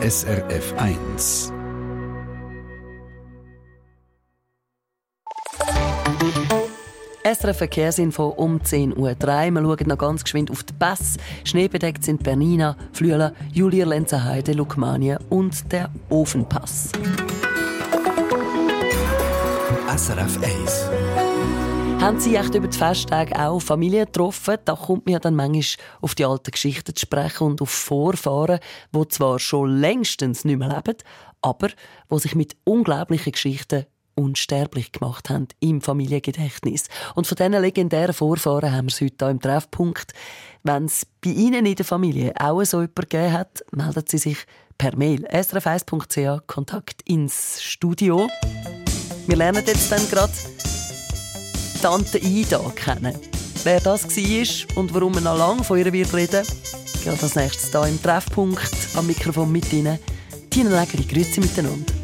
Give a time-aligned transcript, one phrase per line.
[0.00, 1.52] SRF 1.
[7.24, 9.16] SRF Verkehrsinfo um 10.03 Uhr.
[9.18, 11.16] Wir schauen noch ganz geschwind auf die Pass.
[11.42, 16.92] Schneebedeckt sind Bernina, Flüela, Julia Lenzerheide, Lukmania und der Ofenpass.
[19.96, 21.27] SRF 1.
[22.00, 24.56] Haben Sie echt über die Festtage auch Familien getroffen?
[24.64, 28.60] Da kommt mir dann manchmal auf die alten Geschichten zu sprechen und auf Vorfahren,
[28.94, 30.96] die zwar schon längstens nicht mehr leben,
[31.42, 31.68] aber
[32.10, 36.88] die sich mit unglaublichen Geschichten unsterblich gemacht haben im Familiengedächtnis.
[37.16, 40.12] Und von diesen legendären Vorfahren haben wir es heute hier im Treffpunkt.
[40.62, 44.38] Wenn es bei Ihnen in der Familie auch so jemanden gegeben hat, melden Sie sich
[44.78, 48.28] per Mail srf1.ch Kontakt ins Studio.
[49.26, 50.32] Wir lernen jetzt dann gerade
[51.80, 53.14] Tante Ida kennen.
[53.64, 56.44] Wer das war und warum man noch lange von ihr wird reden,
[57.04, 59.98] geht als nächstes hier im Treffpunkt am Mikrofon mit Ihnen.
[60.50, 61.97] Tina Nägeli, grüezi miteinander.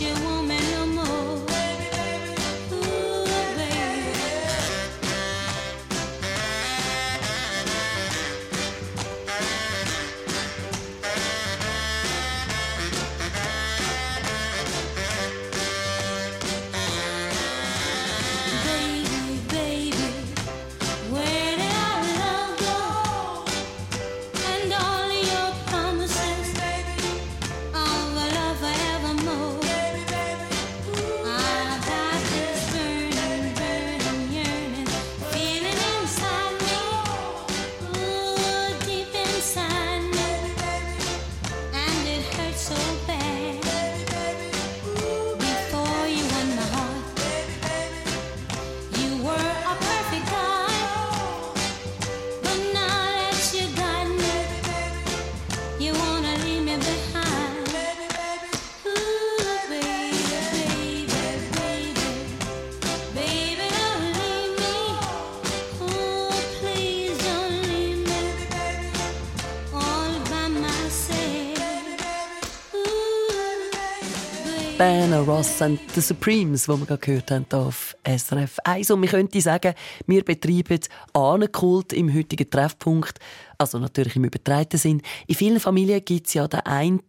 [0.00, 0.33] you want.
[74.84, 78.90] Diana Ross und The Supremes, die wir gerade gehört haben auf SRF 1.
[78.90, 79.72] Und man könnte sagen,
[80.06, 80.78] wir betreiben
[81.14, 83.18] Ahnenkult im heutigen Treffpunkt.
[83.56, 85.00] Also natürlich im übertreiten Sinn.
[85.26, 87.00] In vielen Familien gibt es ja den einen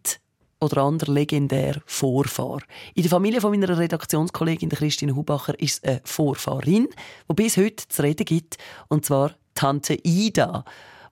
[0.58, 2.60] oder andere legendär Vorfahr.
[2.94, 6.88] In der Familie von meiner Redaktionskollegin Christine Hubacher ist eine Vorfahrin,
[7.30, 8.56] die bis heute zu reden gibt.
[8.88, 10.64] Und zwar Tante Ida,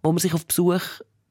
[0.02, 0.80] wo man sich auf Besuch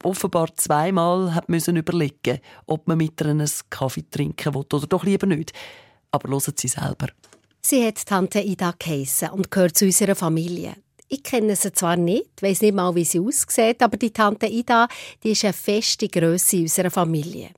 [0.04, 5.04] offenbar zweimal hat müssen überlegen, ob man mit ihr einen Kaffee trinken will oder doch
[5.04, 5.54] lieber nicht.
[6.12, 7.08] Aber hören Sie selber.
[7.62, 10.76] Sie hat Tante Ida geheissen und gehört zu unserer Familie.
[11.08, 14.88] Ich kenne sie zwar nicht, weiß nicht mal, wie sie aussieht, aber die Tante Ida
[15.24, 17.52] die ist eine feste Größe unserer Familie.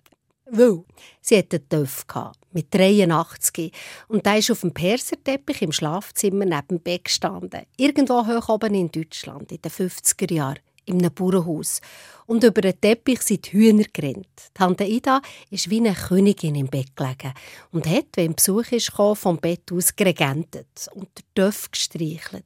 [0.45, 0.83] Weil
[1.21, 2.05] sie hatte einen Töff
[2.51, 3.71] mit 83
[4.09, 7.63] und der ist auf dem Perserteppich im Schlafzimmer neben dem Bett gestanden.
[7.77, 11.81] Irgendwo hoch oben in Deutschland, in den 50er Jahren in einem Bauernhaus.
[12.25, 14.49] Und über den Teppich sind die Hühner gerannt.
[14.53, 17.33] Tante Ida ist wie eine Königin im Bett gelegen
[17.71, 22.45] und hat, wenn Besuch ist, vom Bett aus geregentet und den Töpf gestreichelt.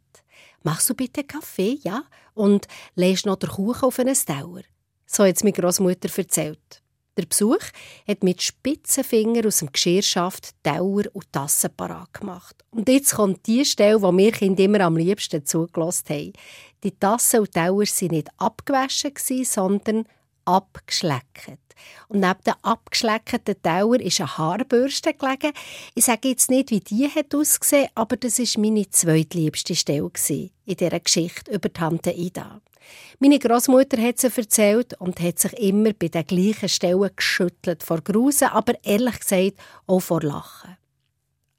[0.63, 2.03] «Machst du bitte Kaffee, ja?
[2.33, 4.61] Und legst noch den Kuchen auf einen Dauer?»
[5.05, 6.83] So hat es meine Großmutter erzählt.
[7.19, 7.59] Der Besuch
[8.07, 12.63] hat mit spitzen Fingern aus dem Geschirrschaft Dauer und Tassen parat gemacht.
[12.71, 16.33] Und jetzt kommt die Stelle, wo wir Kinder immer am liebsten zugelassen haben.
[16.83, 20.05] Die Tassen und Dauer waren nicht abgewaschen, sondern
[20.45, 21.59] abgeschleckt.
[22.07, 25.53] Und neben der abgeschleckten Dauer ist eine Haarbürste gelegen.
[25.95, 30.75] Ich sage jetzt nicht, wie die hat ausgesehen, aber das war meine zweitliebste Stelle in
[30.75, 32.61] dieser Geschichte über Tante Ida.
[33.19, 38.01] Meine Großmutter hat sie erzählt und hat sich immer bei den gleichen Stellen geschüttelt vor
[38.01, 39.53] Grusen, aber ehrlich gesagt
[39.85, 40.77] auch vor Lachen.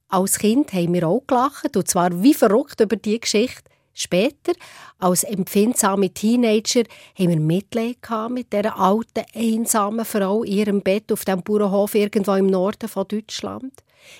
[0.09, 3.71] Als Kind haben wir auch gelacht, und zwar wie verrückt über die Geschichte.
[3.93, 4.53] Später,
[4.99, 6.85] als empfindsame Teenager,
[7.19, 7.99] haben wir Mitleid
[8.31, 13.07] mit dieser alten, einsamen Frau in ihrem Bett auf dem Bauernhof irgendwo im Norden von
[13.09, 13.73] Deutschland.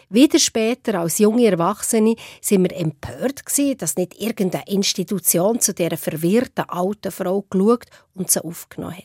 [0.09, 5.97] Wieder später, als junge Erwachsene, sind wir empört gewesen, dass nicht irgendeine Institution zu dieser
[5.97, 9.05] verwirrten alten Frau geschaut und sie aufgenommen hat.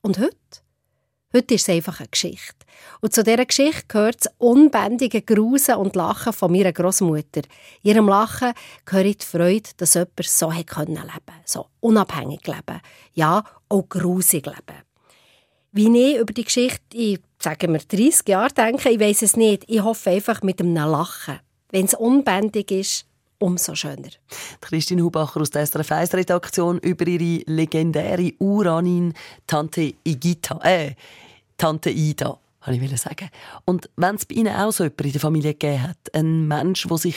[0.00, 0.61] Und heute?
[1.34, 2.66] Heute ist es einfach eine Geschichte.
[3.00, 7.40] Und zu dieser Geschichte gehört das unbändige Grusen und Lachen von meiner Großmutter.
[7.82, 8.52] Ihrem Lachen
[8.84, 11.02] gehört die Freude, dass jemand so leben konnte.
[11.46, 12.82] So unabhängig leben.
[13.14, 14.82] Ja, auch grusig leben.
[15.72, 19.64] Wie ich über die Geschichte in, sagen wir, 30 Jahren denke, ich weiß es nicht.
[19.68, 21.40] Ich hoffe einfach mit einem Lachen.
[21.70, 23.06] Wenn es unbändig ist,
[23.42, 24.10] umso schöner.
[24.60, 29.14] Christine Hubacher aus der SRF 1 Redaktion über ihre legendäre Uranin
[29.46, 30.94] Tante Igita, äh,
[31.58, 33.30] Tante Ida, habe ich sagen.
[33.64, 36.86] Und wenn es bei Ihnen auch so jemanden in der Familie gegeben hat, ein Mensch,
[36.86, 37.16] der sich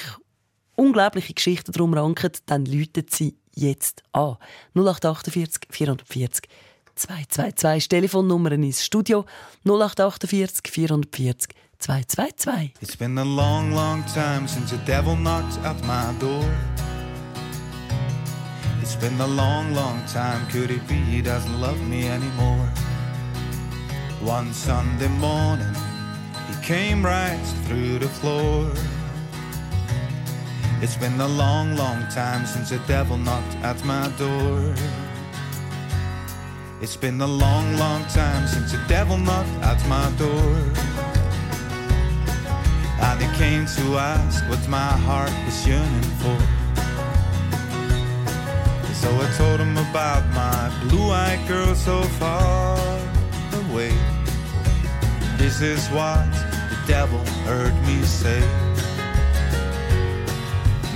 [0.75, 4.37] unglaubliche Geschichten darum rankt, dann läutet sie jetzt an.
[4.73, 6.49] 0848 440
[6.95, 7.61] 222.
[7.61, 9.25] Das Telefonnummer ins Studio
[9.65, 12.73] 0848 440 222.
[12.81, 16.49] It's been a long, long time since the devil knocked at my door.
[18.81, 20.47] It's been a long, long time.
[20.47, 22.65] Could it be he doesn't love me anymore?
[24.21, 25.75] One Sunday morning,
[26.49, 28.71] he came right through the floor.
[30.81, 34.75] It's been a long, long time since the devil knocked at my door.
[36.81, 41.14] It's been a long, long time since the devil knocked at my door.
[43.07, 46.37] And he came to ask what my heart was yearning for.
[49.01, 52.77] So I told him about my blue-eyed girl so far
[53.61, 53.93] away.
[55.37, 56.25] This is what
[56.71, 58.41] the devil heard me say.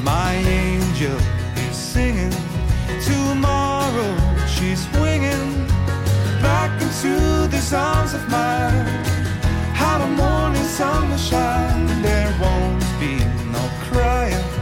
[0.02, 1.20] My angel
[1.68, 2.34] is singing
[3.06, 4.14] tomorrow.
[4.48, 5.68] She's winging
[6.42, 9.19] back into these arms of mine.
[9.90, 13.18] How the morning sun will shine, there won't be
[13.52, 14.59] no crying.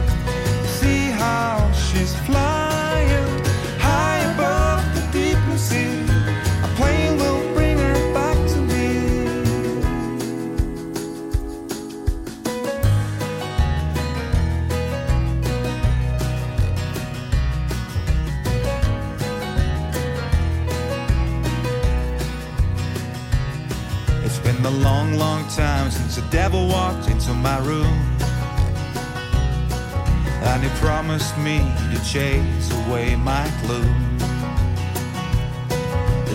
[31.48, 31.58] Me
[31.92, 34.18] to chase away my gloom.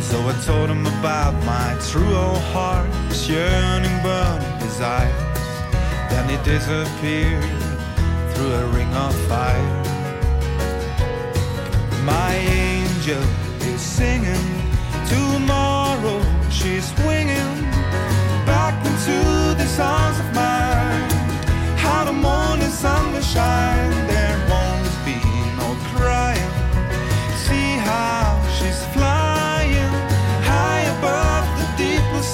[0.10, 5.20] So I told him about my true old heart, this yearning burning desire.
[6.10, 7.64] Then he disappeared
[8.32, 9.84] through a ring of fire.
[12.16, 12.34] My
[12.68, 13.24] angel
[13.72, 14.50] is singing
[15.14, 16.20] tomorrow.
[16.58, 17.54] She's swinging
[18.52, 19.18] back into
[19.60, 21.10] the the songs of mine.
[21.78, 23.94] How the morning sun will shine,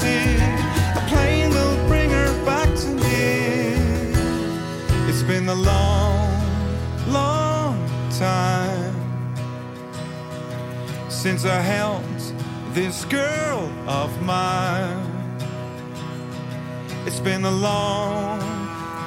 [0.02, 3.74] A plane will bring her back to me.
[5.10, 6.32] It's been a long,
[7.08, 7.76] long
[8.18, 8.96] time
[11.10, 12.04] since I held
[12.74, 15.06] this girl of mine.
[17.06, 18.40] It's been a long,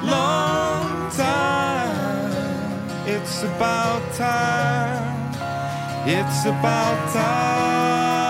[0.03, 3.07] long time.
[3.07, 5.33] It's about time.
[6.07, 8.22] It's about time.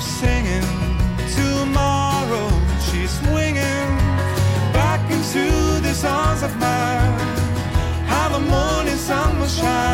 [0.00, 0.66] Is singing.
[1.36, 2.48] Tomorrow
[2.86, 3.88] she's swinging
[4.72, 5.44] back into
[5.86, 7.18] the songs of mine.
[8.12, 9.89] How the morning sun will shine.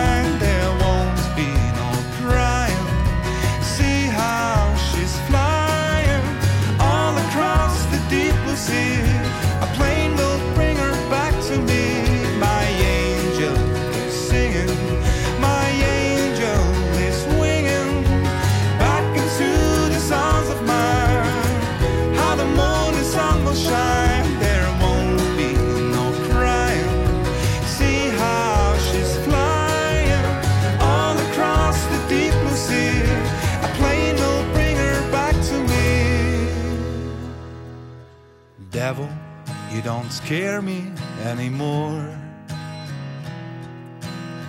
[39.86, 40.90] Don't scare me
[41.22, 42.12] anymore.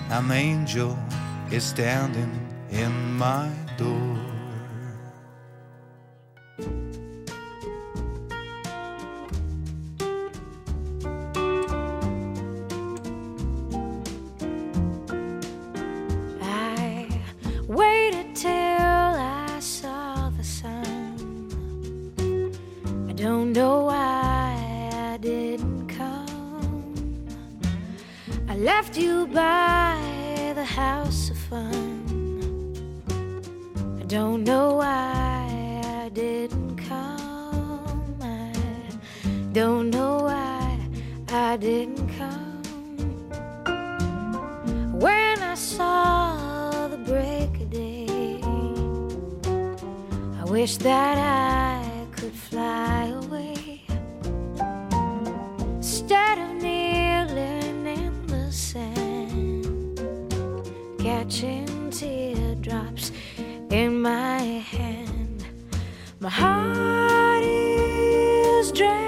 [0.10, 0.98] An angel
[1.51, 2.34] is standing
[2.72, 4.17] in my door.
[61.18, 63.12] Catching teardrops
[63.72, 65.48] in my hand,
[66.20, 69.07] my heart is drenched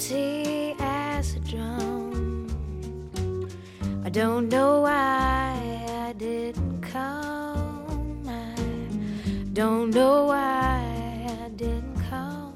[0.00, 2.46] empty as a drum.
[4.02, 8.26] I don't know why I didn't come.
[8.26, 8.54] I
[9.52, 12.54] don't know why I didn't come.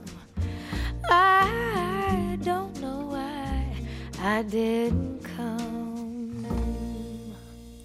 [1.11, 3.77] I don't know why
[4.23, 6.47] I didn't come.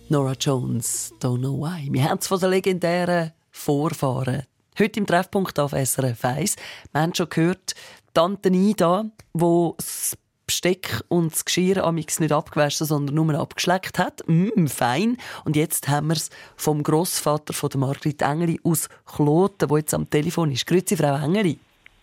[0.10, 1.90] Nora Jones, Don't Know Why.
[1.92, 4.44] Wir haben es von den legendären Vorfahren.
[4.80, 6.56] Heute im Treffpunkt auf SRF 1.
[6.94, 7.76] Wir haben schon gehört,
[8.20, 14.24] Tante Ida, die das Besteck und das Geschirr amix nicht abgewaschen, sondern nur abgeschleckt hat.
[14.28, 15.16] Mm, fein.
[15.46, 19.94] Und jetzt haben wir es vom Grossvater von der Margrit Engeli aus Kloten, der jetzt
[19.94, 20.68] am Telefon ist.
[20.68, 21.60] Grüezi, Frau Engeli.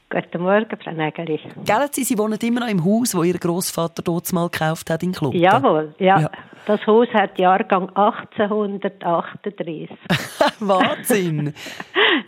[0.09, 1.41] Guten Morgen, Frau Nägeli.
[1.65, 5.03] Gell, Sie, Sie wohnen immer noch im Haus, wo Ihr Grossvater dort mal gekauft hat
[5.03, 5.37] in Kloten?
[5.41, 6.21] Jawohl, ja.
[6.21, 6.31] Ja.
[6.67, 9.91] Das Haus hat Jahrgang 1838.
[10.61, 11.53] Wahnsinn!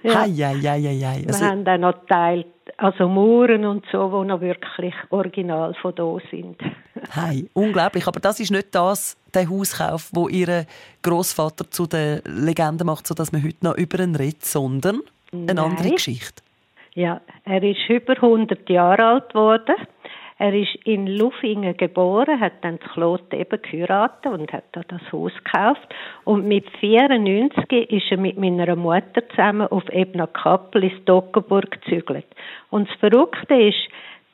[0.03, 0.21] Ja.
[0.21, 1.21] Hei, hei, hei, hei, hei.
[1.23, 5.95] Wir Also, haben dann noch teilt, also Mauern und so, die noch wirklich original von
[5.95, 6.57] da sind.
[7.17, 8.07] hei, unglaublich.
[8.07, 10.67] Aber das ist nicht das, der Hauskauf, wo Ihr
[11.03, 15.01] Grossvater zu der Legende macht, sodass man heute noch über ihn redet, sondern
[15.33, 15.59] eine Nein.
[15.59, 16.43] andere Geschichte.
[16.99, 19.77] Ja, er ist über 100 Jahre alt geworden.
[20.37, 25.01] Er ist in Lufingen geboren, hat dann das Kloten eben geheiratet und hat da das
[25.13, 25.95] Haus gekauft.
[26.25, 32.27] Und mit 94 ist er mit meiner Mutter zusammen auf Ebner Kappel ins Dockenburg gezügelt.
[32.71, 33.79] Und das Verrückte ist,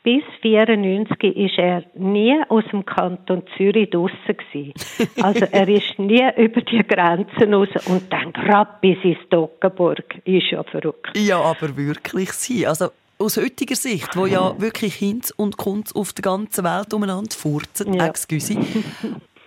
[0.05, 4.75] bis 94 ist er nie aus dem Kanton Zürich draussen gewesen.
[5.23, 10.05] Also er ist nie über die Grenzen raus und dann gerade bis ins Dockenburg.
[10.25, 11.17] Ist ja verrückt.
[11.17, 12.67] Ja, aber wirklich sie.
[12.67, 17.35] Also aus heutiger Sicht, wo ja wirklich Hinz und Kunz auf der ganzen Welt umeinander
[17.35, 18.07] furzen, Ja.
[18.07, 18.57] excuse,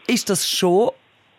[0.07, 0.89] ist das schon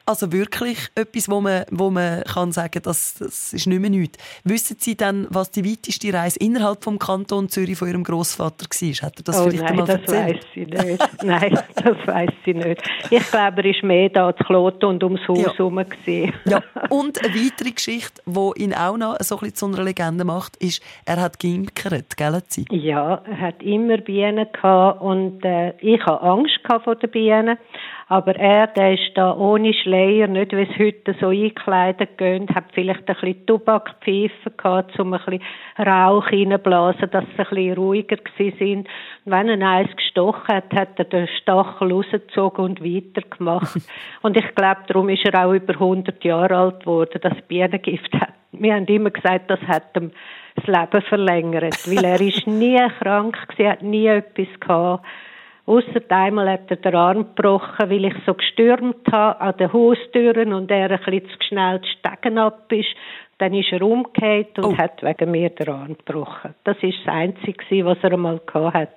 [0.08, 4.18] also wirklich etwas, wo man, wo man kann sagen, das, das ist nicht mehr nichts.
[4.44, 9.06] Wissen Sie dann, was die weiteste Reise innerhalb vom Kanton Zürich von Ihrem Großvater war?
[9.06, 10.36] Hat er das oh vielleicht nein, einmal das erzählt?
[10.36, 11.08] weiß sie nicht.
[11.22, 12.82] nein, das weiß sie nicht.
[13.10, 15.52] Ich glaube, er ist mehr da zu Kloten und ums Haus Ja.
[15.56, 15.84] herum.
[16.46, 20.24] Ja, und eine weitere Geschichte, die ihn auch noch so ein bisschen zu einer Legende
[20.24, 22.42] macht, ist, er hat geimkert, gell?
[22.48, 22.64] Sie?
[22.70, 27.58] Ja, er hat immer Bienen gehabt und äh, ich hatte Angst vor den Bienen.
[28.10, 32.64] Aber er, der ist da ohne Schleier, nicht wie es heute so eingekleidet gehen, hat
[32.72, 35.42] vielleicht ein bisschen Tabakpfeife gehabt, um ein bisschen
[35.78, 38.88] Rauch reinzublasen, dass sie ein bisschen ruhiger gewesen sind.
[39.26, 43.76] Und wenn er eins gestochen hat, hat er den Stachel rausgezogen und weitergemacht.
[44.22, 48.32] und ich glaube, darum ist er auch über 100 Jahre alt geworden, das Bienengift hat.
[48.52, 50.12] Wir haben immer gesagt, das hat ihm
[50.56, 55.04] das Leben verlängert, weil er ist nie krank gewesen, hat nie etwas gehabt.
[55.68, 60.54] Ausser einmal hat er den Arm gebrochen, weil ich so gestürmt habe an den Haustüren
[60.54, 62.88] und er ein bisschen zu schnell die Stegen ab ist.
[63.36, 64.78] Dann ist er umgekehrt und Oh.
[64.78, 66.54] hat wegen mir den Arm gebrochen.
[66.64, 68.94] Das ist das Einzige, was er einmal gehabt hat.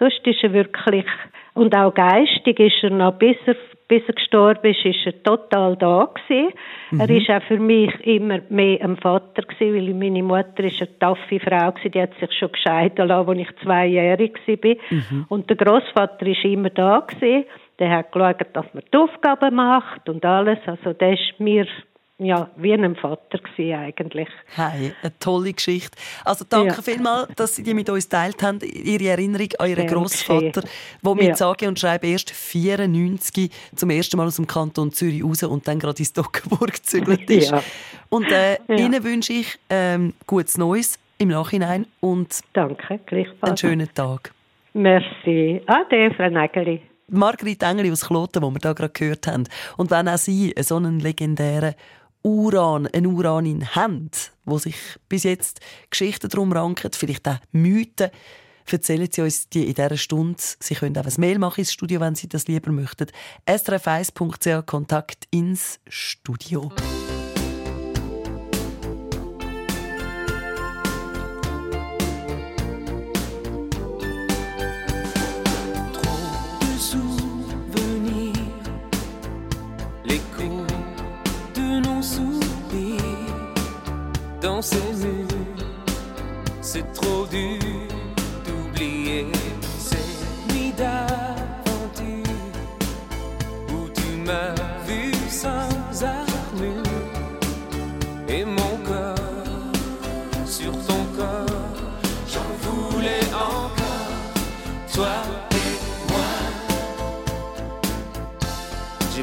[0.00, 1.06] Sonst ist er wirklich,
[1.54, 3.54] und auch geistig ist er noch, bis er,
[3.92, 6.54] bis er gestorben ist, ist er total da gewesen.
[6.98, 10.98] Er ist auch für mich immer mehr ein Vater gewesen, weil meine Mutter ist eine
[10.98, 14.76] taffe Frau gewesen, die hat sich schon gescheiden lassen, als ich zweijährig war.
[15.28, 17.44] Und der Großvater ist immer da gewesen.
[17.78, 20.58] Der hat geschaut, dass man die Aufgaben macht und alles.
[20.64, 21.66] Also der ist mir,
[22.18, 24.28] ja, wie ein Vater gewesen eigentlich.
[24.54, 25.96] Hey, eine tolle Geschichte.
[26.24, 26.82] Also danke Ja.
[26.82, 30.70] vielmals, dass Sie die mit uns teilt haben, Ihre Erinnerung an Ihren Großvater, geschehen.
[31.04, 31.34] der mit Ja.
[31.34, 35.78] sage und schreibe erst 94 zum ersten Mal aus dem Kanton Zürich raus und dann
[35.78, 37.50] gerade in Stockenburg gezügelt ist.
[37.50, 37.62] Ja.
[38.08, 38.74] Und äh, Ja.
[38.76, 43.42] Ihnen wünsche ich ähm, gutes Neues im Nachhinein und Danke, gleichfalls.
[43.42, 44.32] einen schönen Tag.
[44.74, 45.60] Merci.
[45.66, 46.82] Ade, Frau Nägeli.
[47.08, 49.44] Margrit Engeli aus Kloten, die wir da gerade gehört haben.
[49.76, 51.74] Und wenn auch Sie so einen legendären
[52.22, 54.10] Uran, eine Uranin haben,
[54.44, 54.76] wo sich
[55.08, 58.10] bis jetzt Geschichten drum ranken, vielleicht auch Mythen,
[58.70, 60.38] erzählen Sie uns die in dieser Stunde.
[60.38, 63.08] Sie können auch ein Mail machen ins Studio, wenn Sie das lieber möchten.
[63.46, 66.70] srf1.ch Kontakt ins Studio.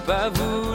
[0.09, 0.68] pas vous.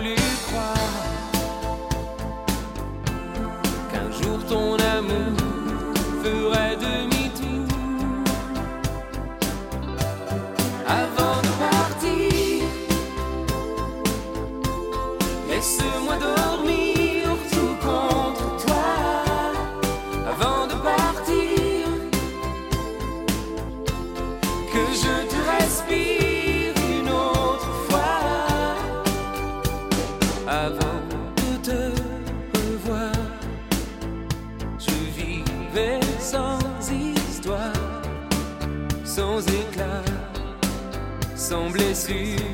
[42.05, 42.54] see.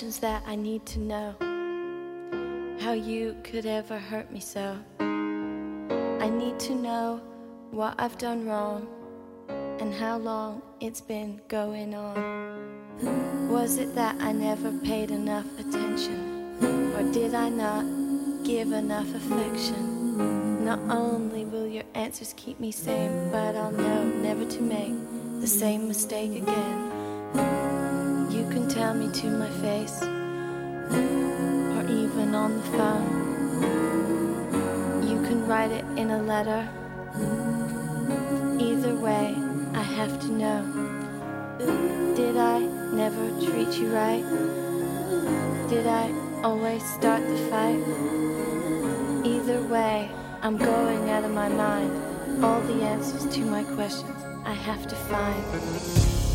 [0.00, 1.34] questions that I need to know.
[2.80, 4.78] How you could ever hurt me so.
[4.98, 7.20] I need to know
[7.70, 8.88] what I've done wrong
[9.78, 12.16] and how long it's been going on.
[13.50, 16.56] Was it that I never paid enough attention?
[16.96, 17.84] Or did I not
[18.42, 20.64] give enough affection?
[20.64, 24.96] Not only will your answers keep me sane, but I'll know never to make
[25.42, 27.79] the same mistake again.
[28.30, 33.10] You can tell me to my face, or even on the phone.
[35.02, 36.68] You can write it in a letter.
[38.60, 39.34] Either way,
[39.74, 40.62] I have to know.
[42.14, 42.60] Did I
[42.92, 44.24] never treat you right?
[45.68, 46.12] Did I
[46.44, 47.82] always start the fight?
[49.26, 50.08] Either way,
[50.40, 52.44] I'm going out of my mind.
[52.44, 56.29] All the answers to my questions I have to find.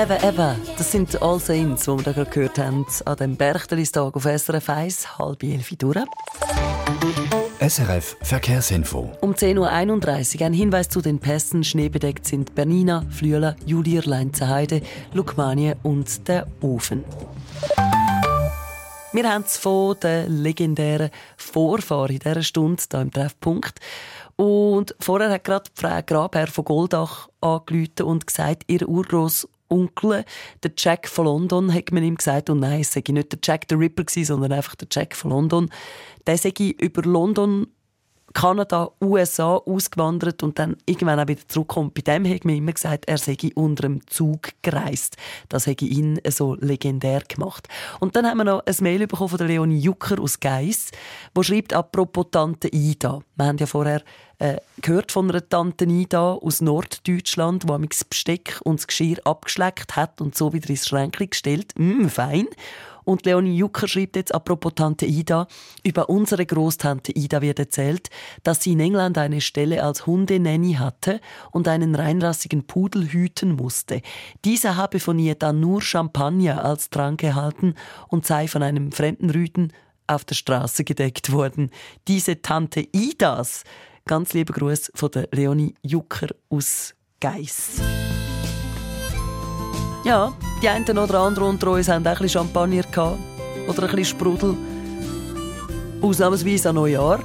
[0.00, 4.16] Never Ever, das sind All Saints, die wir da gerade gehört haben, an dem Berchtelistag
[4.16, 5.98] auf SRF 1, halb elf durch.
[7.58, 9.12] SRF Verkehrsinfo.
[9.20, 11.64] Um 10.31 Uhr ein Hinweis zu den Pässen.
[11.64, 14.80] Schneebedeckt sind Bernina, Flüela, Julier, Leinzenheide,
[15.12, 17.04] Lukmanie und der Ofen.
[19.12, 23.78] Wir haben es von den legendären Vorfahren in dieser Stunde hier im Treffpunkt.
[24.36, 28.88] Und vorher hat gerade Frau Grabherr von Goldach angerufen und gesagt, ihr
[29.70, 30.24] Urgroßonkel,
[30.62, 33.66] der Jack von London, hat man ihm gesagt, und nein, es sei nicht der Jack
[33.68, 35.70] the Ripper sondern einfach der Jack von London.
[36.26, 37.66] Der sei über London
[38.32, 41.94] Kanada, USA ausgewandert und dann irgendwann auch wieder zurückkommt.
[41.94, 45.16] Bei dem hat man immer gesagt, er sei unter dem Zug gereist.
[45.48, 47.68] Das hätte ihn so legendär gemacht.
[47.98, 50.90] Und dann haben wir noch ein Mail bekommen von Leonie Jucker aus Geiss,
[51.34, 53.20] wo schreibt apropos Tante Ida.
[53.36, 54.02] Wir haben ja vorher
[54.38, 59.96] äh, gehört von einer Tante Ida aus Norddeutschland, die das Besteck und das Geschirr abgeschleckt
[59.96, 61.72] hat und so wieder ins Schränkchen gestellt.
[61.76, 62.46] Mm, fein.
[63.04, 65.46] Und Leonie Jucker schreibt jetzt apropos Tante Ida,
[65.82, 68.10] über unsere Großtante Ida wird erzählt,
[68.42, 74.02] dass sie in England eine Stelle als Hundenanny hatte und einen reinrassigen Pudel hüten musste.
[74.44, 77.74] Dieser habe von ihr dann nur Champagner als Trank erhalten
[78.08, 79.72] und sei von einem fremden Rüden
[80.06, 81.70] auf der Straße gedeckt worden.
[82.08, 83.64] Diese Tante Idas.
[84.06, 87.80] Ganz lieber Gruß von der Leonie Jucker aus Geiss.
[90.04, 90.32] Ja,
[90.62, 93.18] die einen oder anderen unter uns haben auch ein Champagner gehabt.
[93.68, 94.56] Oder ein bisschen Sprudel.
[96.00, 97.20] Ausnahmsweise an Neujahr.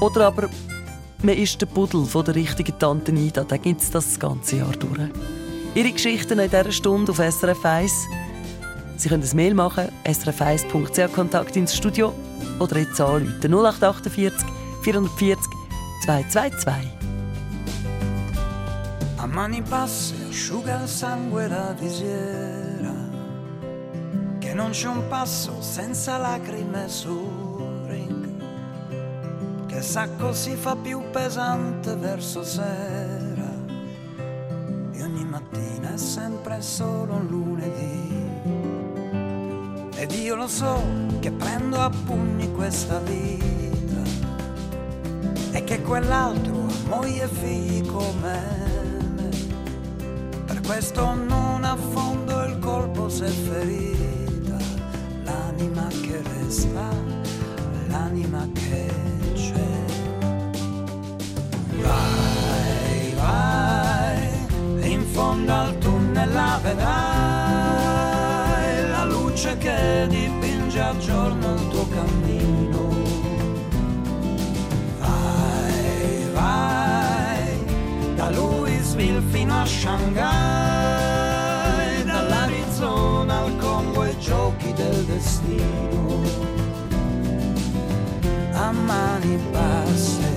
[0.00, 0.50] Oder aber
[1.22, 3.42] man ist der Pudel von der richtigen Tante Nida.
[3.42, 5.08] Da gibt es das ganze Jahr durch.
[5.74, 7.92] Ihre Geschichten in dieser Stunde auf SRF 1.
[8.98, 12.12] Sie können ein Mail machen, srf1.ch Kontakt ins Studio
[12.58, 14.46] oder jetzt anrufen 0848
[14.82, 15.38] 440
[16.04, 17.15] 222.
[19.18, 22.92] A mani basse asciuga il sangue da visiera,
[24.38, 28.28] che non c'è un passo senza lacrime sul ring,
[29.66, 33.50] che sacco si fa più pesante verso sera,
[34.92, 38.04] e ogni mattina è sempre solo un lunedì.
[39.98, 40.82] Ed io lo so
[41.20, 44.02] che prendo a pugni questa vita
[45.52, 48.85] e che quell'altro ha moglie e figli come me.
[50.66, 54.56] Questo non affondo il colpo se ferita.
[55.22, 56.90] L'anima che resta,
[57.86, 58.92] l'anima che
[59.32, 59.84] c'è.
[61.80, 66.90] Vai, vai, in fondo al tunnel la vedrai,
[68.90, 72.88] la luce che dipinge a giorno il tuo cammino.
[74.98, 77.64] Vai, vai,
[78.16, 80.55] da Louisville fino a Shanghai,
[85.46, 86.22] destino.
[88.52, 90.34] A mani basse.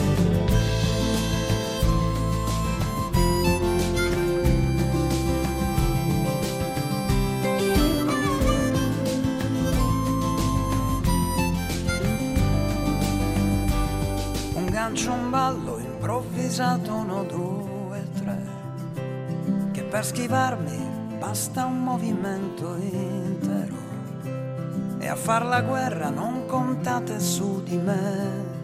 [14.53, 18.37] un gancio, un ballo improvvisato, uno, due, tre,
[19.71, 23.28] che per schivarmi basta un movimento e
[25.09, 28.57] a far la guerra non contate su di me.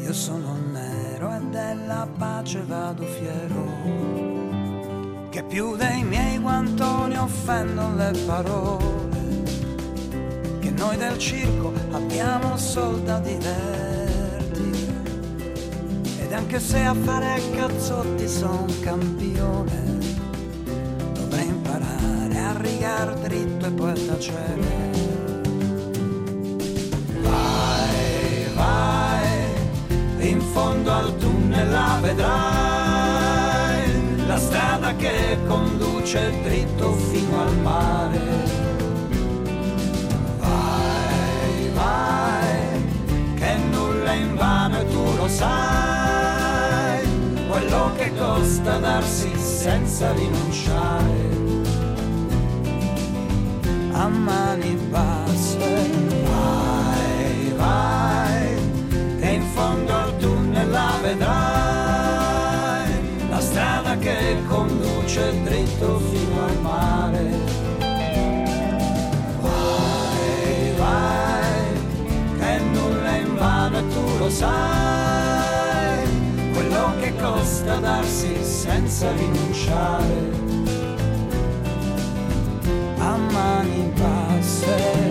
[0.00, 3.64] Io sono nero e della pace vado fiero,
[5.30, 9.42] che più dei miei guantoni offendono le parole.
[10.58, 15.02] Che noi del circo abbiamo soldati vertice
[16.22, 19.82] ed anche se a fare cazzotti son campione
[21.12, 24.83] dovrei imparare a rigar dritto e poi tacere
[30.84, 32.26] fondo al tunnel la vedrai.
[34.26, 38.20] La strada che conduce dritto fino al mare.
[40.38, 47.06] Vai, vai, che nulla è invano e tu lo sai,
[47.48, 51.42] quello che costa darsi senza rinunciare.
[53.92, 55.90] A mani basse,
[56.24, 57.03] vai,
[65.14, 67.30] conduce dritto fino al mare.
[69.40, 76.08] Vai, vai, che nulla è in vano e tu lo sai,
[76.52, 80.42] quello che costa darsi senza rinunciare.
[82.98, 85.03] A mani basse.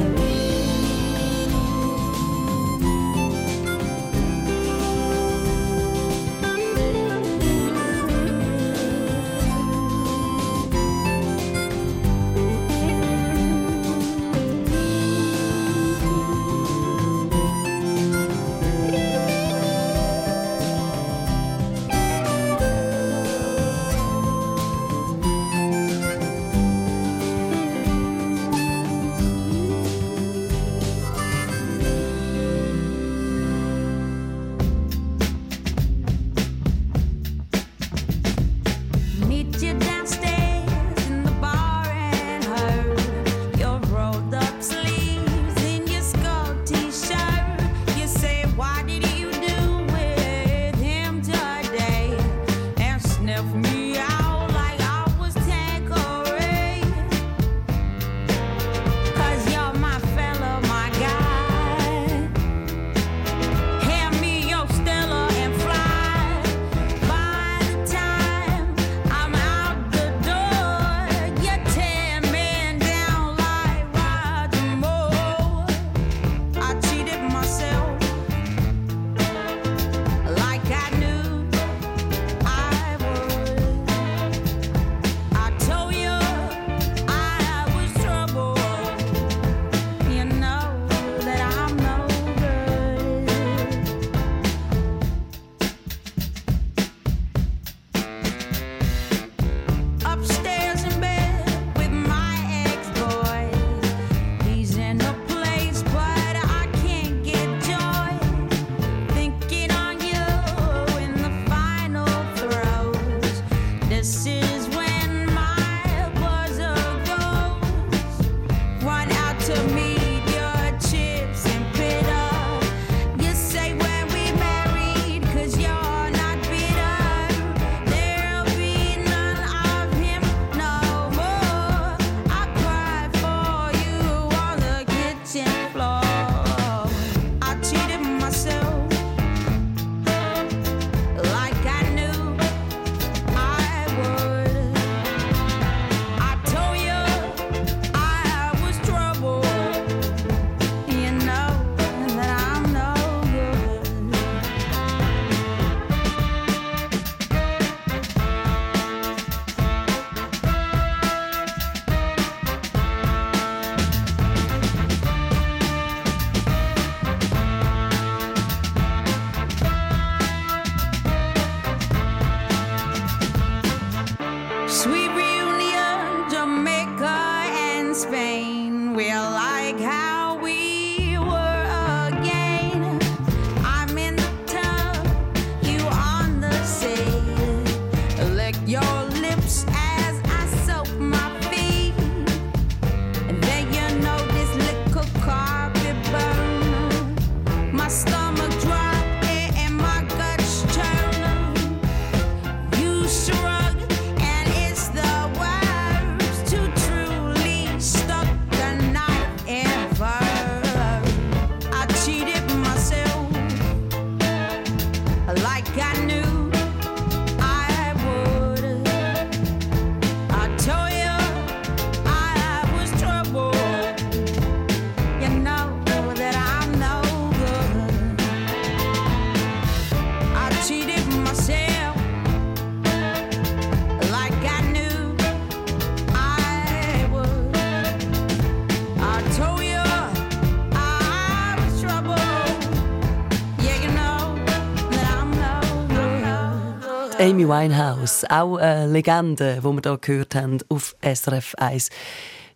[247.44, 251.90] Amy Winehouse, auch eine Legende, die wir hier gehört haben auf SRF 1.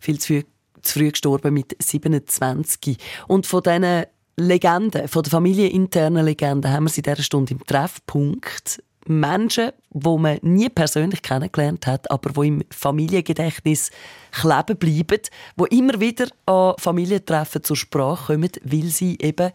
[0.00, 0.42] Viel zu früh,
[0.80, 2.96] zu früh gestorben mit 27.
[3.26, 4.04] Und von diesen
[4.36, 8.82] Legenden, von der familieninternen Legenden, haben wir sie in dieser Stunde im Treffpunkt.
[9.06, 13.90] Menschen, die man nie persönlich kennengelernt hat, aber die im Familiengedächtnis
[14.32, 15.22] kleben bleiben,
[15.58, 19.50] die immer wieder an Familientreffen zur Sprache kommen, weil sie eben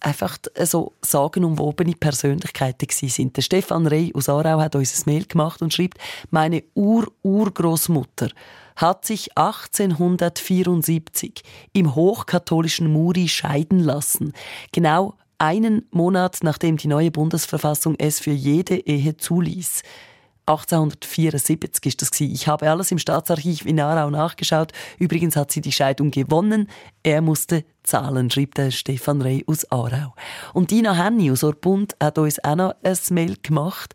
[0.00, 3.36] einfach so sagenumwobene Persönlichkeiten sind.
[3.36, 5.98] Der Stefan Rey aus Aarau hat uns ein Mail gemacht und schreibt,
[6.30, 8.28] meine Ur-Urgroßmutter
[8.76, 11.42] hat sich 1874
[11.72, 14.34] im hochkatholischen Muri scheiden lassen.
[14.72, 19.82] Genau einen Monat nachdem die neue Bundesverfassung es für jede Ehe zuließ.
[20.46, 22.34] 1874 ist das gewesen.
[22.34, 24.72] Ich habe alles im Staatsarchiv in Aarau nachgeschaut.
[24.98, 26.68] Übrigens hat sie die Scheidung gewonnen.
[27.02, 30.14] Er musste zahlen, schreibt der Stefan Rey aus Aarau.
[30.54, 33.94] Und Dina Henny aus Orbund hat uns auch noch ein Mail gemacht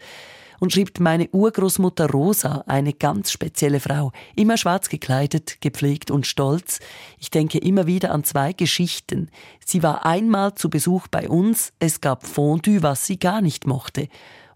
[0.62, 6.80] und schreibt meine Urgroßmutter Rosa, eine ganz spezielle Frau, immer schwarz gekleidet, gepflegt und stolz.
[7.18, 9.30] Ich denke immer wieder an zwei Geschichten.
[9.66, 14.08] Sie war einmal zu Besuch bei uns, es gab Fondue, was sie gar nicht mochte.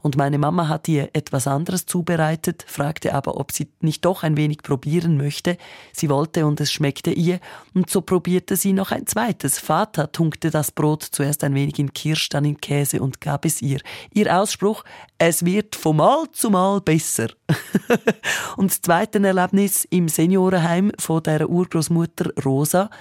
[0.05, 4.37] Und meine Mama hat ihr etwas anderes zubereitet, fragte aber, ob sie nicht doch ein
[4.37, 5.57] wenig probieren möchte.
[5.93, 7.39] Sie wollte und es schmeckte ihr.
[7.73, 9.57] Und so probierte sie noch ein zweites.
[9.57, 13.63] Vater tunkte das Brot zuerst ein wenig in Kirsch, dann in Käse und gab es
[13.63, 13.79] ihr.
[14.13, 14.83] Ihr Ausspruch,
[15.17, 17.29] es wird von Mal zu Mal besser.
[18.57, 22.91] und das zweite Erlebnis im Seniorenheim von der Urgroßmutter Rosa,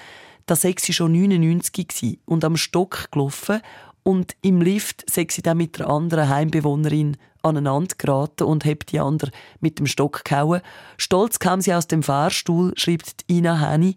[0.47, 3.61] da sei sie schon 99 gsi und am Stock gelaufen
[4.05, 9.01] und im Lift sei sie dann mit der anderen Heimbewohnerin aneinander geraten und hebt die
[9.01, 9.31] andere
[9.61, 10.61] mit dem Stock gehauen.
[10.97, 13.97] Stolz kam sie aus dem Fahrstuhl, schreibt Ina Henny,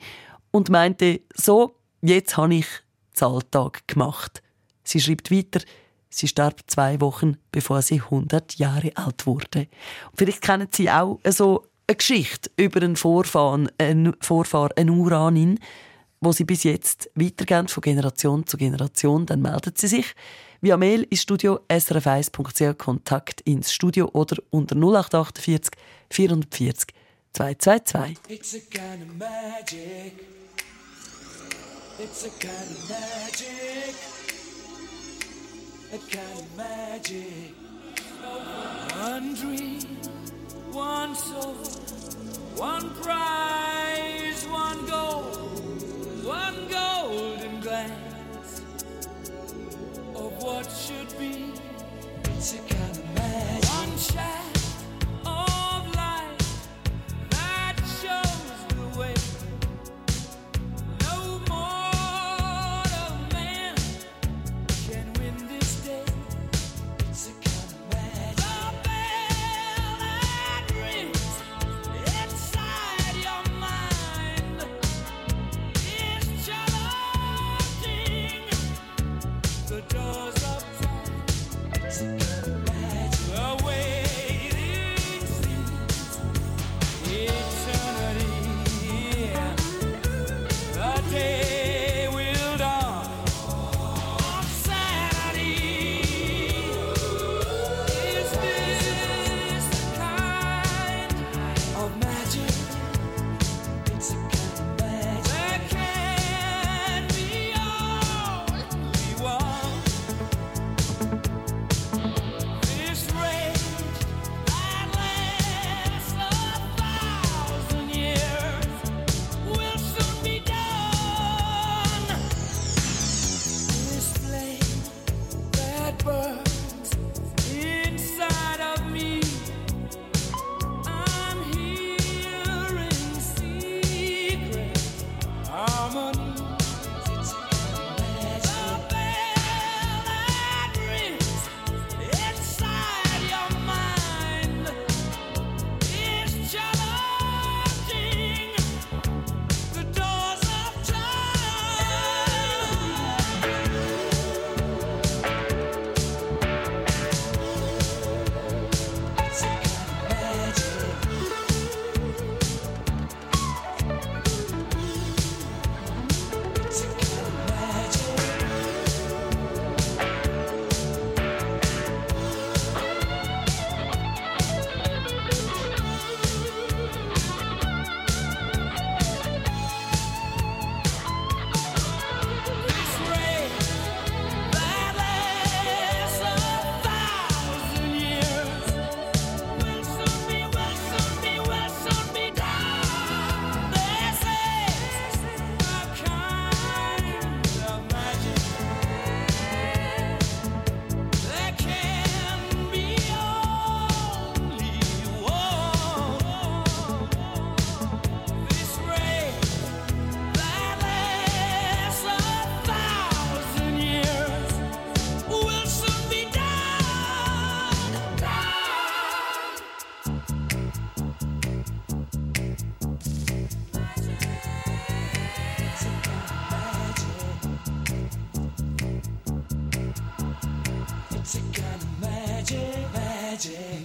[0.52, 2.68] und meinte, so, jetzt habe ich
[3.14, 4.42] Zahltag gemacht.
[4.84, 5.62] Sie schreibt weiter,
[6.10, 9.68] sie starb zwei Wochen, bevor sie 100 Jahre alt wurde.
[10.12, 15.60] Und vielleicht kennen Sie auch so eine Geschichte über einen Vorfahren, einen Vorfahr, eine Uranin,
[16.22, 20.14] wo Sie bis jetzt weitergehen von Generation zu Generation, dann melden Sie sich
[20.62, 25.72] via Mail ins Studio srf1.ch Kontakt ins Studio oder unter 0848
[26.10, 26.94] 440
[27.34, 28.16] 222.
[28.30, 30.26] It's a kind of magic.
[32.00, 33.96] It's a kind of magic.
[35.94, 37.54] A kind of magic.
[39.00, 39.82] One dream,
[40.72, 41.56] one soul,
[42.56, 45.47] one prize, one goal,
[46.38, 48.62] one golden glance
[50.16, 51.52] of what should be.
[52.26, 53.70] It's a kind of magic.
[53.70, 54.57] One shaft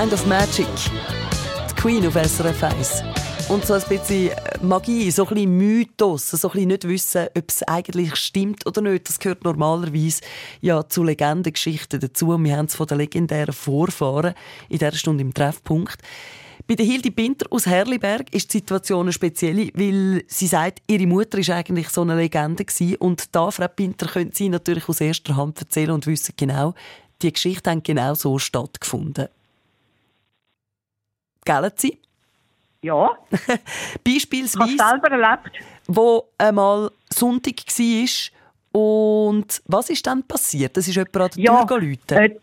[0.00, 0.68] Kind of Magic.
[1.68, 3.02] Die Queen auf SRF 1.
[3.48, 4.30] Und so ein bisschen
[4.62, 8.80] Magie, so ein bisschen Mythos, so ein bisschen nicht wissen, ob es eigentlich stimmt oder
[8.80, 9.08] nicht.
[9.08, 10.20] Das gehört normalerweise
[10.60, 12.28] ja zu Legendengeschichten dazu.
[12.38, 14.34] Wir haben es von den legendären Vorfahren
[14.68, 15.98] in dieser Stunde im Treffpunkt.
[16.68, 21.08] Bei der Hildi Binter aus Herliberg ist die Situation eine spezielle, weil sie sagt, ihre
[21.08, 22.94] Mutter ist eigentlich so eine Legende gewesen.
[23.00, 26.74] und da, Frau Binter, können Sie natürlich aus erster Hand erzählen und wissen genau,
[27.20, 29.26] die Geschichte hat genau so stattgefunden.
[31.48, 31.98] Gell, Sie?
[32.82, 33.16] Ja.
[34.04, 34.70] Beispielsweise.
[34.70, 35.50] Ich selber erlebt.
[35.86, 38.08] Wo einmal Sonntag war
[38.78, 40.76] und was ist dann passiert?
[40.76, 41.96] Das ist jemand an der Ja, Tür.
[42.18, 42.36] Äh,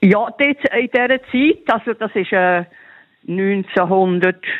[0.00, 2.64] ja, dort in dieser Zeit, also das ist äh,
[3.28, 4.50] 1942,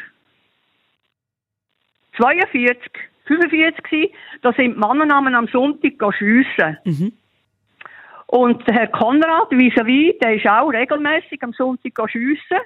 [3.24, 4.12] 45 gewesen,
[4.42, 6.76] da sind die Mannennamen am Sonntag schiessen.
[8.26, 12.58] Und der Herr Konrad, vis-à-vis, der ist auch regelmäßig am Sonntag schiessen.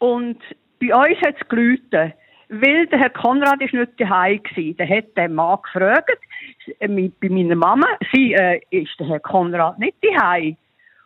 [0.00, 0.38] Und
[0.80, 2.14] bei uns hat es geläutet,
[2.48, 4.74] weil der Herr Konrad ist nicht daheim war.
[4.74, 6.18] Der hat den Mann gefragt,
[6.80, 10.56] äh, bei meiner Mama, sie, äh, ist der Herr Konrad nicht daheim?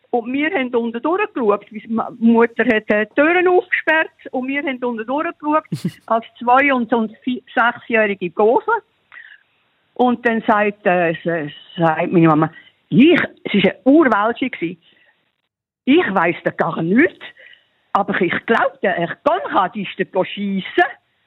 [0.09, 1.65] Und wir haben unten durchgeschaut.
[1.69, 1.87] Die
[2.19, 5.65] Mutter hat die Türen aufgesperrt und wir haben unten durchgeschaut
[6.07, 7.11] als zwei- und, und
[7.53, 8.81] sechsjährige Gosen.
[9.95, 11.13] Und dann sagt, äh,
[11.77, 12.51] sagt meine Mama,
[12.89, 13.19] ich,
[13.51, 14.49] sie war eine Urwelsche.
[14.49, 14.81] gewesen.
[15.85, 17.23] Ich weiss da gar nichts.
[17.95, 20.83] Aber ich glaube, der Herr Konrad ist der schiessen.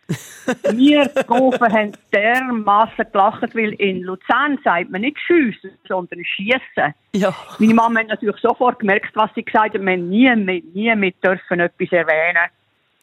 [0.76, 6.94] Wir Gofen haben dermassen gelacht, weil in Luzern sagt man nicht schiessen, sondern schiessen.
[7.14, 7.34] Ja.
[7.58, 9.80] Meine Mama hat natürlich sofort gemerkt, was sie gesagt hat.
[9.80, 12.50] Wir nie mit, nie mit dürfen etwas erwähnen.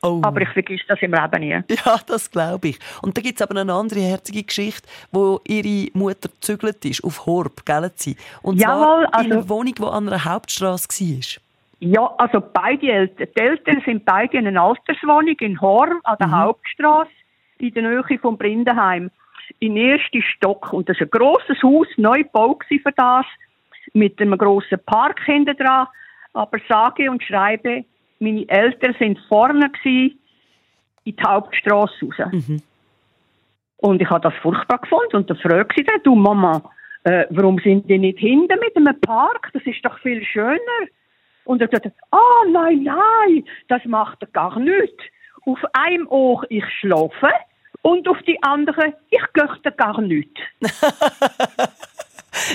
[0.03, 0.21] Oh.
[0.21, 1.75] Aber ich vergesse das im Leben nie.
[1.85, 2.79] Ja, das glaube ich.
[3.01, 7.25] Und da gibt es aber eine andere herzige Geschichte, wo ihre Mutter gezügelt ist, auf
[7.25, 8.15] Horb, gell sie?
[8.43, 11.44] Und Jawohl, zwar in einer also- Wohnung, die an einer Hauptstraße war.
[11.79, 13.27] Ja, also beide Eltern.
[13.37, 17.11] Die Eltern sind beide in einer Alterswohnung in Horn an der Hauptstraße
[17.59, 19.11] in der Nähe vom Brindenheim.
[19.59, 20.73] Im ersten Stock.
[20.73, 23.25] Und das ist ein grosses Haus, neu gebaut für das,
[23.93, 25.87] mit einem grossen Park hinten dran.
[26.33, 27.85] Aber sage und schreibe,
[28.19, 30.19] meine Eltern sind vorne gewesen,
[31.03, 32.15] in die Hauptstraße raus.
[33.77, 35.17] Und ich habe das furchtbar gefunden.
[35.17, 36.61] Und dann fragte sie dann, du Mama,
[37.03, 39.51] äh, warum sind die nicht hinten mit einem Park?
[39.53, 40.59] Das ist doch viel schöner.
[41.45, 44.95] Und er sagte, ah, nein, nein, das macht er gar nicht.
[45.45, 47.29] Auf einem Ohr ich schlafe
[47.83, 50.37] und auf die andere ich göchte gar nicht.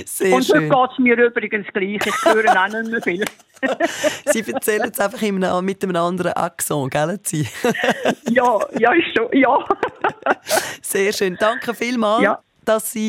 [0.04, 3.24] Sehr und heute geht es mir übrigens gleich, ich höre auch nicht mehr viel.
[4.26, 7.46] Sie erzählen es einfach in einem, mit einem anderen Akzent, gell sie?
[8.30, 9.64] ja, ja, ist so, ja.
[10.82, 11.36] Sehr schön.
[11.38, 12.42] Danke vielmals, Ja.
[12.64, 13.08] dass Sie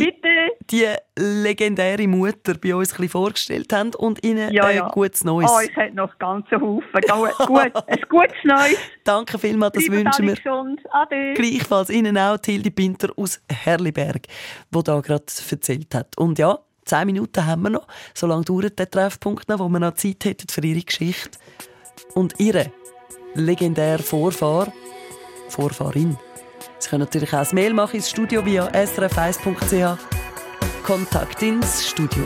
[0.71, 4.87] die legendäre Mutter bei uns ein vorgestellt haben und Ihnen Ja, ein ja.
[4.89, 5.51] gutes Neues.
[5.53, 7.01] Oh, ich hätte noch ganze Haufen.
[7.47, 8.77] Gut, ein gutes Neues.
[9.03, 10.35] Danke vielmals, das Bleibt wünschen wir.
[10.35, 10.81] gesund.
[10.91, 11.33] Ade.
[11.33, 14.27] Gleichfalls Ihnen auch, die Hilde Pinter aus Herliberg,
[14.73, 16.17] die da gerade erzählt hat.
[16.17, 17.87] Und ja, zehn Minuten haben wir noch.
[18.13, 21.37] So lange dauert der Treffpunkt noch, wo wir noch Zeit hätten für Ihre Geschichte.
[22.15, 22.71] Und Ihre
[23.33, 24.71] legendäre Vorfahr,
[25.49, 26.17] Vorfahrin.
[26.79, 30.30] Sie können natürlich auch ein Mail machen ins Studio via srf1.ch.
[30.83, 32.25] Kontakt ins Studio.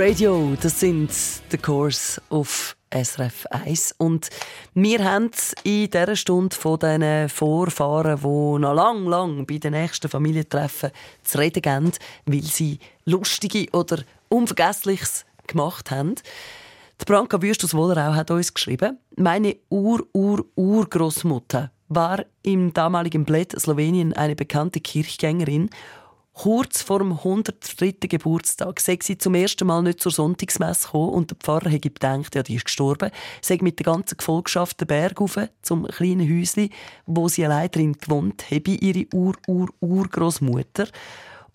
[0.00, 3.96] Radio, das sind The Course auf SRF 1.
[3.98, 4.30] Und
[4.74, 5.32] wir haben
[5.64, 10.92] in dieser Stunde von diesen Vorfahren, die noch lang, lang bei den nächsten Familientreffen
[11.24, 11.90] zu reden geben,
[12.26, 16.14] weil sie lustige oder Unvergessliches gemacht haben.
[17.00, 24.12] Die Branka Wüst aus Wollerau hat uns geschrieben, meine Ur-Ur-Urgroßmutter war im damaligen Bled Slowenien
[24.12, 25.70] eine bekannte Kirchgängerin
[26.40, 27.94] Kurz vor dem 103.
[28.02, 32.32] Geburtstag sei sie zum ersten Mal nicht zur Sonntagsmesse gekommen und der Pfarrer hätte gedacht,
[32.36, 33.10] ja, die ist gestorben,
[33.42, 36.70] sei mit der ganzen Gefolgschaft den Berg rauf zum kleinen Häuschen,
[37.06, 40.86] wo sie allein drin gewohnt habe, ihre Ur-Ur-Urgroßmutter.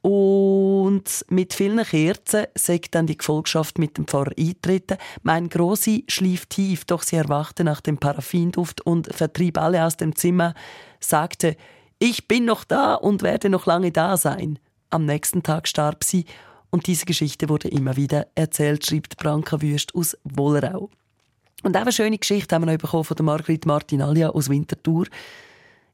[0.02, 4.98] Und mit vielen Kerzen sagt dann die Gefolgschaft mit dem Pfarrer eintreten.
[5.22, 10.14] Mein Grossi schlief tief, doch sie erwachte nach dem Paraffinduft und vertrieb alle aus dem
[10.14, 10.54] Zimmer,
[11.00, 11.56] sagte,
[12.00, 14.60] ich bin noch da und werde noch lange da sein.
[14.94, 16.26] Am nächsten Tag starb sie
[16.70, 20.92] und diese Geschichte wurde immer wieder erzählt, schreibt Branka Wüst aus Wollerau.
[21.64, 25.08] Und auch eine schöne Geschichte haben wir noch bekommen von der Margrit Martinalia aus Winterthur.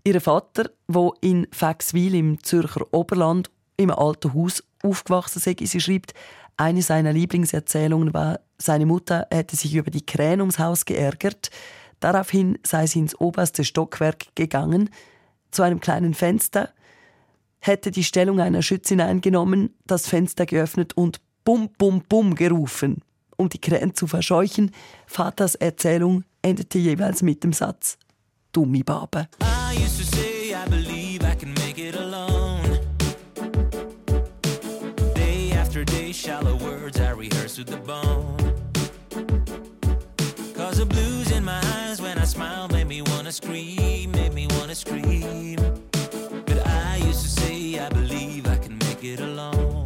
[0.04, 6.14] Ihr Vater, der in Faxwil im Zürcher Oberland im alten Haus aufgewachsen ist, sie schreibt,
[6.58, 11.52] eine seiner Lieblingserzählungen war, seine Mutter hätte sich über die Krähen ums Haus geärgert.
[12.02, 14.90] Daraufhin sei sie ins oberste Stockwerk gegangen,
[15.52, 16.74] zu einem kleinen Fenster,
[17.60, 23.02] hätte die Stellung einer Schützin eingenommen, das Fenster geöffnet und Bum, Bum, Bum gerufen.
[23.38, 24.72] Um die Krähen zu verscheuchen,
[25.08, 27.98] Vaters Erzählung endete jeweils mit dem Satz
[28.52, 29.28] Dummi Babe.
[36.20, 38.38] Shallow words I rehearse to the bone.
[40.54, 44.46] Cause the blues in my eyes when I smile made me wanna scream, made me
[44.58, 45.79] wanna scream.
[49.02, 49.79] I can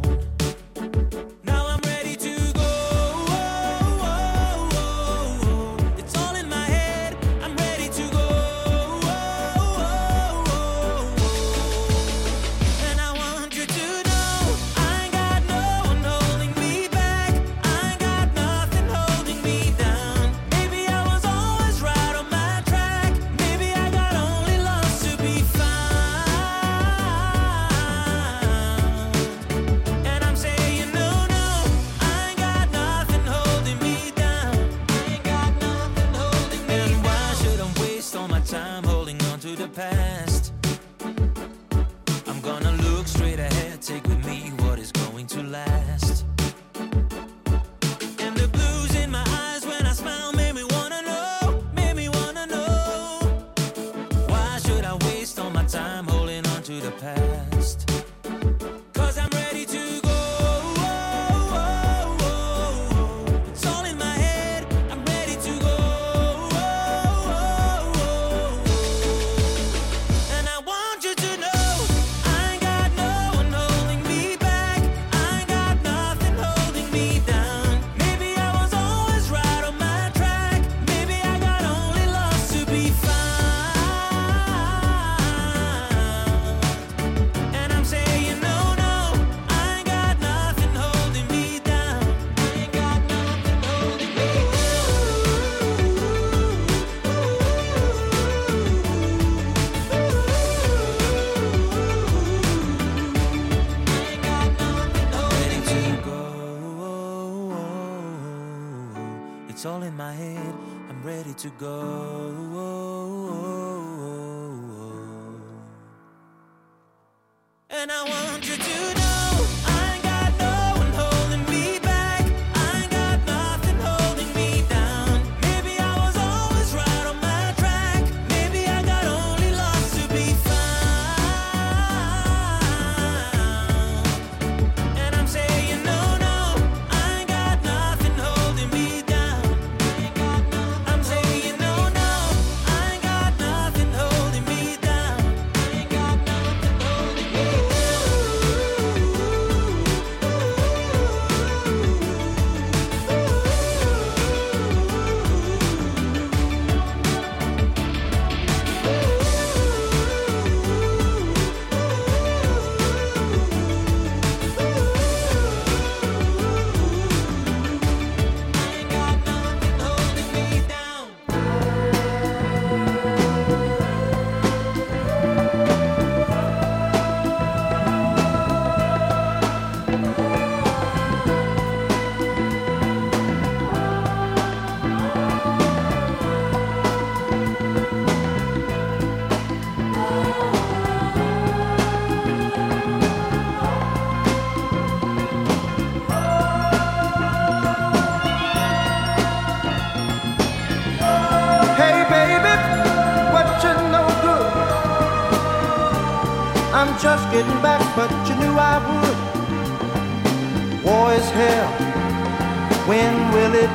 [111.58, 112.03] go.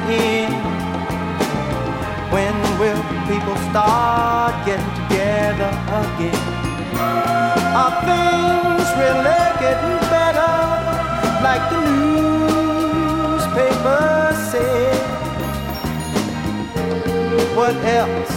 [0.09, 0.49] Will?
[2.33, 6.43] When will people start getting together again?
[7.81, 10.55] Are things really getting better?
[11.45, 11.81] Like the
[13.29, 14.83] newspapers say.
[17.55, 18.33] What else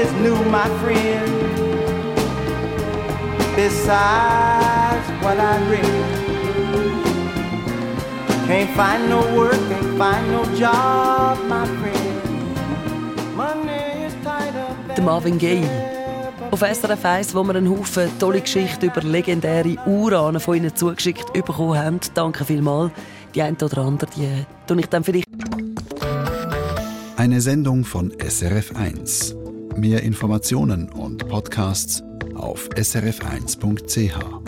[0.00, 1.30] is new, my friend?
[3.54, 6.21] Besides what I read.
[8.52, 13.34] Can't find no work, can't find no job, my friend.
[13.34, 15.64] Money is tighter than Der Marvin Gaye.
[16.50, 21.32] Auf SRF 1, wo wir einen Haufen tolle Geschichten über legendäre Urahnen von ihnen zugeschickt
[21.32, 22.00] bekommen haben.
[22.12, 22.92] Danke vielmals.
[23.34, 25.28] Die eine oder andere, die tue ich dann vielleicht
[27.16, 29.78] Eine Sendung von SRF1.
[29.78, 32.02] Mehr Informationen und Podcasts
[32.34, 34.41] auf srf1.ch.